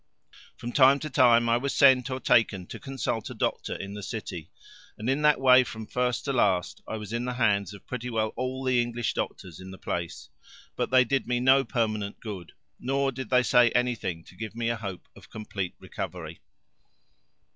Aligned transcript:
From 0.57 0.71
time 0.71 0.97
to 1.01 1.11
time 1.11 1.47
I 1.47 1.57
was 1.57 1.75
sent 1.75 2.09
or 2.09 2.19
taken 2.19 2.65
to 2.65 2.79
consult 2.79 3.29
a 3.29 3.35
doctor 3.35 3.75
in 3.75 3.93
the 3.93 4.01
city, 4.01 4.49
and 4.97 5.07
in 5.07 5.21
that 5.21 5.39
way 5.39 5.63
from 5.63 5.85
first 5.85 6.25
to 6.25 6.33
last 6.33 6.81
I 6.87 6.97
was 6.97 7.13
in 7.13 7.25
the 7.25 7.35
hands 7.35 7.71
of 7.71 7.85
pretty 7.85 8.09
well 8.09 8.29
all 8.35 8.63
the 8.63 8.81
English 8.81 9.13
doctors 9.13 9.59
in 9.59 9.69
the 9.69 9.77
place, 9.77 10.29
but 10.75 10.89
they 10.89 11.03
did 11.05 11.27
me 11.27 11.39
no 11.39 11.63
permanent 11.63 12.19
good, 12.19 12.53
nor 12.79 13.11
did 13.11 13.29
they 13.29 13.43
say 13.43 13.69
anything 13.75 14.23
to 14.23 14.35
give 14.35 14.55
me 14.55 14.69
a 14.69 14.75
hope 14.75 15.07
of 15.15 15.29
complete 15.29 15.75
recovery. 15.77 16.41